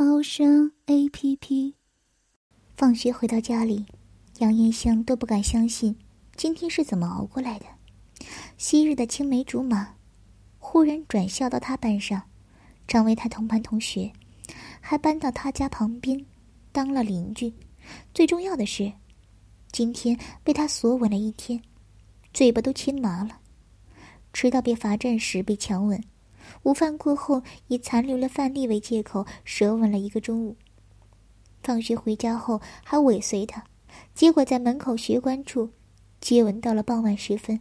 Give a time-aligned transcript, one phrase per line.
[0.00, 1.74] 猫声 A P P。
[2.76, 3.84] 放学回到家里，
[4.38, 5.98] 杨延香都不敢相信
[6.36, 7.66] 今天是怎么熬过来的。
[8.56, 9.96] 昔日的青梅竹马，
[10.60, 12.22] 忽然转校到他班上，
[12.86, 14.12] 成为他同班同学，
[14.80, 16.24] 还搬到他家旁边，
[16.70, 17.52] 当了邻居。
[18.14, 18.92] 最重要的是，
[19.72, 21.60] 今天被他锁吻了一天，
[22.32, 23.40] 嘴巴都亲麻了。
[24.32, 26.00] 迟到被罚站时被强吻。
[26.62, 30.56] 午饭过后，以残留了饭粒为借口，舌吻了一个中午。
[31.62, 33.64] 放学回家后，还尾随他，
[34.14, 35.70] 结果在门口学官处
[36.20, 37.60] 接吻到了傍晚时分。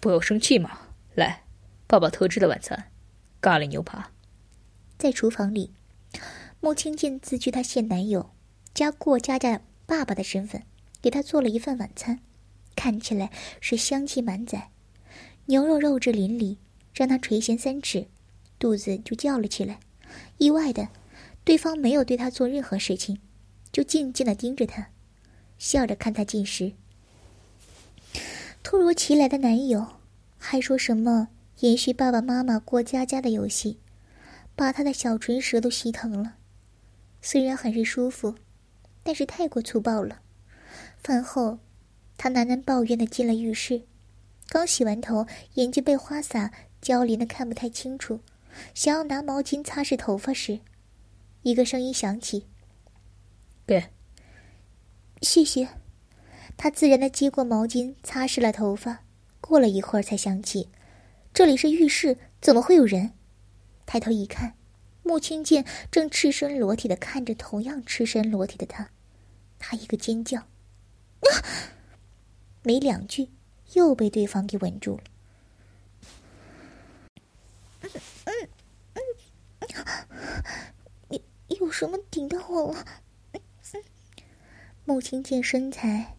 [0.00, 0.78] 不要生气嘛！
[1.14, 1.44] 来，
[1.86, 2.90] 爸爸特制的晚餐，
[3.40, 4.12] 咖喱牛扒。
[4.96, 5.72] 在厨房里，
[6.60, 8.30] 穆青见自居她现男友
[8.74, 10.64] 加过家家爸爸的身份，
[11.00, 12.20] 给她做了一份晚餐，
[12.74, 14.70] 看起来是香气满载。
[15.50, 16.58] 牛肉肉质淋漓，
[16.92, 18.06] 让他垂涎三尺，
[18.58, 19.80] 肚子就叫了起来。
[20.36, 20.88] 意外的，
[21.42, 23.18] 对方没有对他做任何事情，
[23.72, 24.90] 就静静的盯着他，
[25.58, 26.74] 笑着看他进食。
[28.62, 29.86] 突如其来的男友
[30.36, 31.28] 还说什么
[31.60, 33.78] 延续爸爸妈妈过家家的游戏，
[34.54, 36.34] 把他的小唇舌都吸疼了。
[37.22, 38.34] 虽然很是舒服，
[39.02, 40.20] 但是太过粗暴了。
[40.98, 41.58] 饭后，
[42.18, 43.84] 他喃喃抱怨的进了浴室。
[44.48, 48.20] 刚洗完头，眼睛被花洒浇淋的看不太清楚，
[48.74, 50.60] 想要拿毛巾擦拭头发时，
[51.42, 52.46] 一个声音响起
[53.66, 53.90] ：“给。”
[55.20, 55.68] 谢谢。
[56.56, 59.04] 他自然的接过毛巾，擦拭了头发。
[59.40, 60.68] 过了一会儿，才想起
[61.32, 63.12] 这里是浴室，怎么会有人？
[63.86, 64.54] 抬头一看，
[65.02, 68.90] 穆青剑正赤身裸体的看着同样赤身裸体的他，
[69.58, 71.28] 他一个尖叫，啊！
[72.62, 73.28] 没两句。
[73.74, 75.02] 又被对方给稳住了。
[77.82, 77.90] 嗯
[78.24, 78.32] 嗯
[81.10, 82.84] 嗯，有什么顶到我了？
[84.84, 86.16] 穆青见身材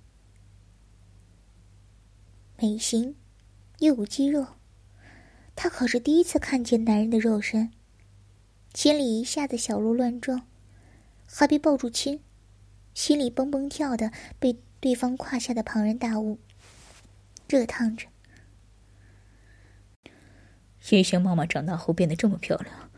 [2.55, 3.15] 美型，
[3.79, 4.45] 又有肌肉，
[5.55, 7.71] 他可是第一次看见男人的肉身，
[8.75, 10.45] 心里一下子小鹿乱撞，
[11.25, 12.21] 还被抱住亲，
[12.93, 16.37] 心里蹦蹦跳的，被对方胯下的庞然大物。
[17.49, 18.07] 热烫着。
[20.91, 22.89] 叶香妈妈长大后变得这么漂亮，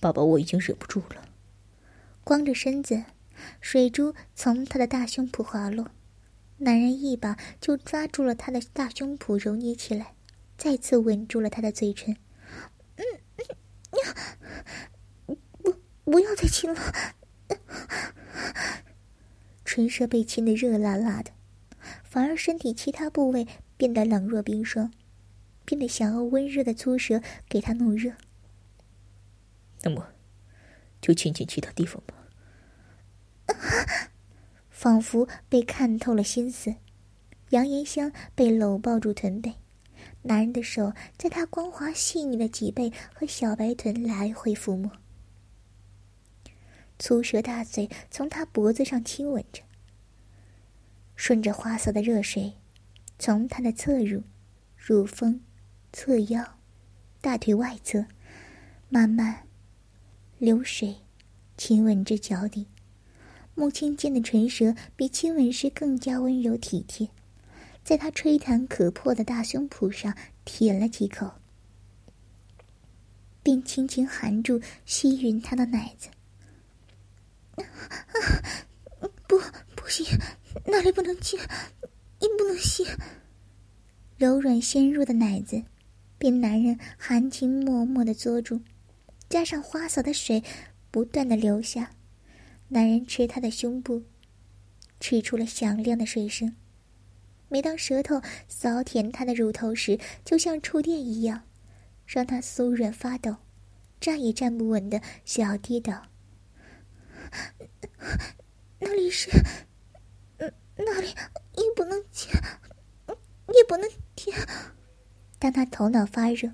[0.00, 1.28] 爸爸我已经忍不住了。
[2.22, 3.04] 光着身子，
[3.60, 5.90] 水珠从他的大胸脯滑落，
[6.58, 10.14] 男人一把就抓住了他的大胸脯，揉捏起来，
[10.56, 12.16] 再次吻住了他的嘴唇。
[12.96, 13.04] 嗯，
[15.62, 16.80] 不，不要再亲了。
[19.64, 21.32] 唇舌被亲的热辣辣的。
[22.08, 23.46] 反而身体其他部位
[23.76, 24.90] 变得冷若冰霜，
[25.66, 28.12] 变得想要温热的粗舌给他弄热。
[29.82, 30.08] 那么，
[31.02, 32.14] 就亲亲其他地方吧。
[34.70, 36.74] 仿佛被看透了心思，
[37.50, 39.54] 杨延香被搂抱住臀背，
[40.22, 44.90] 男人的手在她光滑细腻的脊背和小白臀来回抚摸，
[46.98, 49.62] 粗舌大嘴从她脖子上亲吻着。
[51.18, 52.54] 顺着花色的热水，
[53.18, 54.22] 从他的侧乳、
[54.76, 55.40] 乳峰、
[55.92, 56.58] 侧腰、
[57.20, 58.06] 大腿外侧，
[58.88, 59.48] 慢慢
[60.38, 60.94] 流水，
[61.56, 62.68] 亲吻至脚底。
[63.56, 67.08] 穆青剑的唇舌比亲吻时更加温柔体贴，
[67.82, 71.32] 在他吹弹可破的大胸脯上舔了几口，
[73.42, 76.08] 并轻轻含住吸吮他的奶子。
[79.26, 79.36] 不，
[79.74, 80.06] 不行。
[80.78, 81.36] 那里不能亲，
[82.20, 82.86] 也不能吸。
[84.16, 85.60] 柔软纤弱的奶子，
[86.18, 88.60] 被男人含情脉脉的捉住，
[89.28, 90.40] 加上花洒的水
[90.92, 91.90] 不断的流下，
[92.68, 94.04] 男人吃她的胸部，
[95.00, 96.54] 吃出了响亮的水声。
[97.48, 101.42] 每当舌头扫舔她的乳头时，就像触电一样，
[102.06, 103.34] 让她酥软发抖，
[103.98, 106.06] 站也站不稳的小跌倒。
[108.78, 109.28] 那里是。
[110.78, 112.30] 那里也不能亲，
[113.08, 114.36] 也不能舔。
[115.38, 116.52] 当他头脑发热，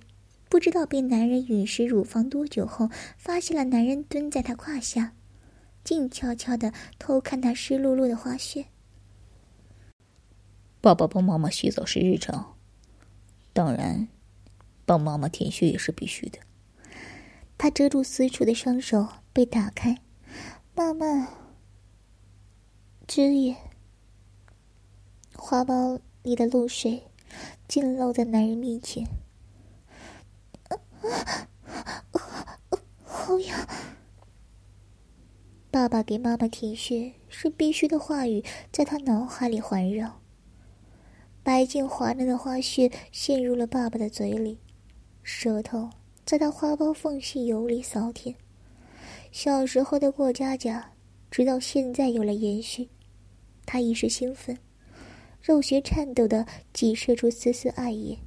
[0.48, 5.14] 不知道被男人吮食乳房多久后，发现了男人蹲在她胯下，
[5.82, 8.66] 静悄悄的偷看她湿漉漉的花穴。
[10.80, 12.56] 爸爸帮妈妈洗澡是日常，
[13.52, 14.08] 当然，
[14.84, 16.38] 帮妈妈舔穴也是必须的。
[17.56, 19.98] 他遮住私处的双手被打开，
[20.74, 21.28] 慢慢
[23.06, 23.56] 枝叶。
[25.46, 27.02] 花苞里的露水
[27.68, 29.06] 尽露在男人面前，
[33.04, 33.68] 好痒！
[35.70, 38.42] 爸爸给妈妈舔穴是必须的话语，
[38.72, 40.18] 在他脑海里环绕。
[41.42, 44.58] 白净滑嫩的花穴陷入了爸爸的嘴里，
[45.22, 45.90] 舌头
[46.24, 48.34] 在他花苞缝隙游离扫舔。
[49.30, 50.92] 小时候的过家家，
[51.30, 52.88] 直到现在有了延续。
[53.66, 54.58] 他一时兴奋。
[55.44, 58.18] 肉穴颤抖的挤射出丝丝爱意，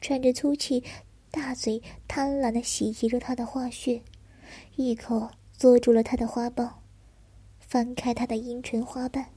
[0.00, 0.84] 喘着粗气，
[1.32, 4.00] 大嘴贪婪的洗击着他的花穴，
[4.76, 6.74] 一口捉住了他的花苞，
[7.58, 9.32] 翻开他的阴唇花瓣，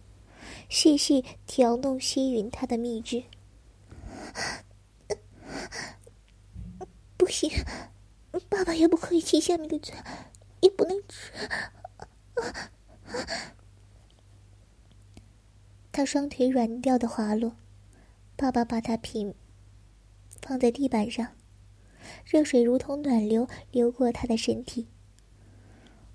[0.69, 3.23] 细细挑弄吸吮他的蜜汁。
[7.17, 7.49] 不行，
[8.47, 9.95] 爸爸也不可以亲下面的嘴，
[10.59, 11.31] 也不能吃。
[15.91, 17.55] 他双腿软掉的滑落，
[18.35, 19.33] 爸爸把他平
[20.41, 21.35] 放在地板上，
[22.25, 24.87] 热水如同暖流流过他的身体。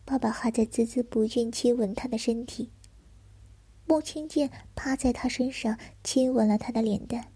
[0.04, 2.70] 爸爸还在孜孜不倦亲吻他的身体。
[3.86, 7.32] 穆青剑趴在他身上亲吻了他的脸蛋。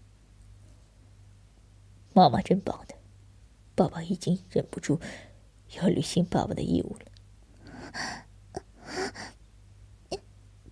[2.13, 2.95] 妈妈真棒的，
[3.75, 4.99] 爸爸已经忍不住
[5.77, 7.05] 要履行爸爸的义务了。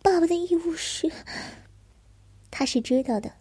[0.02, 1.12] 爸爸的义务是。
[2.52, 3.34] 他是知道的，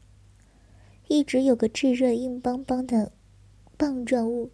[1.08, 3.12] 一直有个炙热硬邦邦的
[3.76, 4.50] 棒状物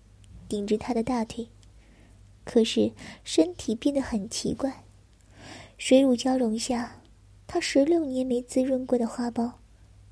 [0.48, 1.48] 顶着他的大腿，
[2.44, 2.92] 可是
[3.24, 4.84] 身体变得很奇怪。
[5.78, 7.02] 水乳交融下，
[7.46, 9.52] 他十六年没滋润过的花苞，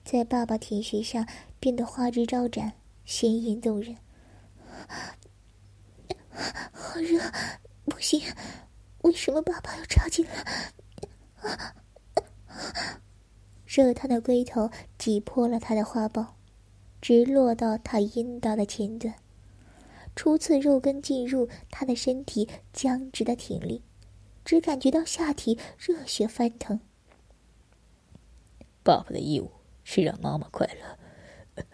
[0.05, 1.26] 在爸爸舔舐下
[1.61, 2.72] 变得花枝招展、
[3.05, 3.96] 鲜艳动人。
[6.72, 7.20] 好热，
[7.84, 8.20] 不行！
[9.02, 10.32] 为什么爸爸要插进来？
[11.43, 11.75] 啊
[13.66, 16.26] 热烫的龟头挤破了他的花苞，
[17.00, 19.14] 直落到他阴道的前端。
[20.16, 23.82] 初次肉根进入他的身体，僵直的挺立，
[24.44, 26.80] 只感觉到下体热血翻腾。
[28.82, 29.50] 爸爸的义务
[29.84, 31.64] 是让妈妈快乐。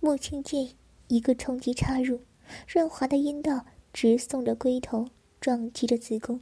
[0.00, 0.70] 穆青剑
[1.08, 2.20] 一个冲击插入，
[2.68, 5.08] 润滑的阴道直送着龟头，
[5.40, 6.40] 撞击着子宫。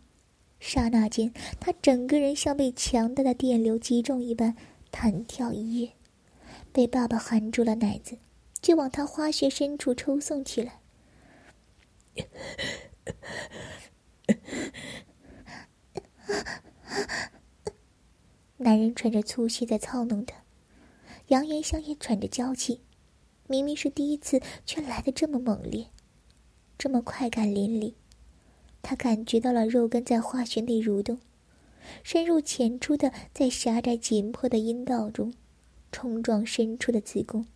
[0.65, 4.57] 刹那间，他整个人像被强大的电流击中一般，
[4.93, 5.91] 弹跳一跃，
[6.73, 8.17] 被爸爸含住了奶子，
[8.61, 10.79] 就往他花穴深处抽送起来。
[18.59, 20.45] 男人喘着粗气在操弄他，
[21.27, 22.81] 杨延香也喘着娇气，
[23.49, 25.89] 明明是第一次，却来的这么猛烈，
[26.79, 27.95] 这么快感淋漓。
[28.83, 31.19] 他感觉到了肉根在花穴内蠕动，
[32.03, 35.33] 深入浅出的在狭窄紧迫的阴道中
[35.91, 37.47] 冲撞深处的子宫。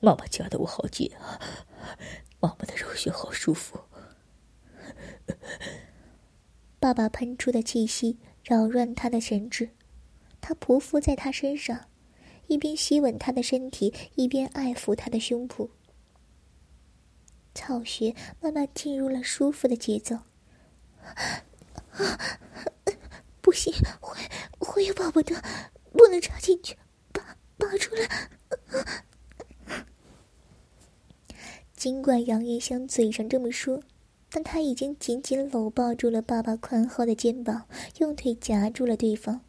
[0.00, 1.40] 妈妈夹的我好紧啊，
[2.40, 3.80] 妈妈的肉穴好舒服。
[6.78, 9.70] 爸爸喷出的气息扰乱他的神智，
[10.40, 11.88] 他匍匐在他身上，
[12.48, 15.68] 一边吸吻他的身体，一边爱抚他的胸脯。
[17.54, 20.18] 草穴慢慢进入了舒服的节奏。
[23.40, 24.18] 不行，会
[24.58, 25.42] 会有宝宝的，
[25.92, 26.76] 不能插进去，
[27.12, 28.30] 拔拔出来。
[31.74, 33.82] 尽管杨叶香嘴上这么说，
[34.30, 37.66] 但他已经紧紧搂抱住了爸爸宽厚的肩膀，
[37.98, 39.40] 用腿夹住了对方，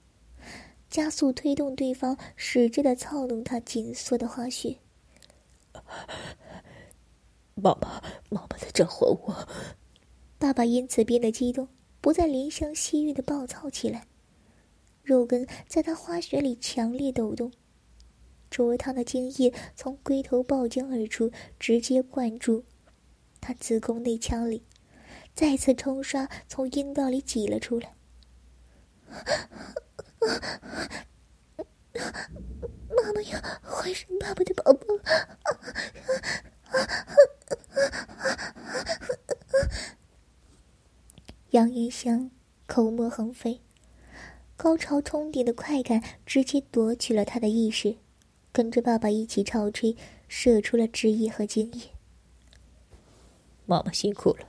[0.90, 4.78] 加速推动对方，使劲的操弄他紧缩的花穴。
[7.56, 9.48] 妈妈，妈妈在召唤我。
[10.38, 11.68] 爸爸因此变得激动，
[12.02, 14.08] 不再怜香惜玉的暴躁起来。
[15.04, 17.52] 肉根在他花穴里强烈抖动，
[18.50, 22.64] 灼烫的精液从龟头爆浆而出，直接灌注
[23.40, 24.64] 他子宫内腔里，
[25.34, 27.94] 再次冲刷从阴道里挤了出来。
[32.96, 34.86] 妈妈要怀上爸爸的宝宝。
[41.54, 42.32] 杨云香
[42.66, 43.62] 口沫横飞，
[44.58, 47.98] 高潮冲顶的快感直接夺取了他的意识，
[48.52, 49.96] 跟着爸爸一起潮吹，
[50.28, 51.92] 射出了汁液和精液。
[53.68, 54.48] 妈妈辛苦了。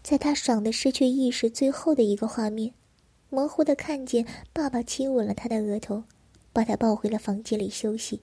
[0.00, 2.72] 在他爽的失去意识最后的一个画面，
[3.28, 6.04] 模糊的看见爸爸亲吻了他的额头，
[6.52, 8.20] 把他抱回了房间里休息。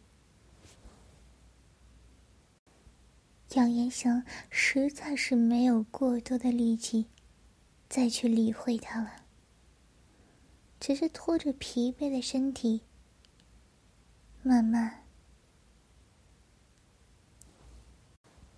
[3.56, 7.08] 杨延祥实在是没有过多的力气
[7.88, 9.25] 再去理会他了，
[10.79, 12.82] 只是拖着疲惫的身体，
[14.44, 15.03] 慢慢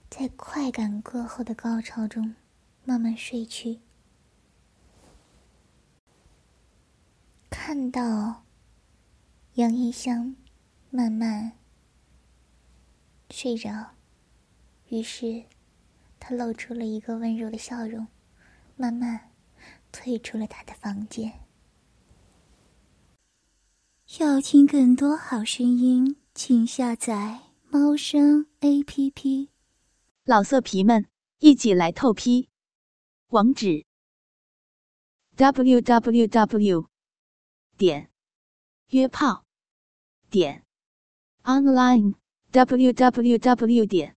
[0.09, 2.35] 在快感过后的高潮中
[2.83, 3.79] 慢慢睡去。
[7.49, 8.43] 看到
[9.53, 10.35] 杨延祥
[10.89, 11.53] 慢慢
[13.29, 13.91] 睡着。
[14.91, 15.45] 于是，
[16.19, 18.05] 他露出了一个温柔的笑容，
[18.75, 19.31] 慢慢
[19.89, 21.31] 退出了他的房间。
[24.19, 29.49] 要听更多好声音，请下载猫声 A P P。
[30.25, 31.07] 老色皮们，
[31.39, 32.49] 一起来透批！
[33.27, 33.85] 网址
[35.37, 36.89] ：w w w.
[37.77, 38.11] 点
[38.89, 39.45] 约炮
[40.29, 40.65] 点
[41.43, 42.15] online
[42.51, 43.85] w w w.
[43.85, 44.17] 点